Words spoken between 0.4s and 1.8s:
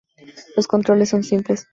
Los controles son simples.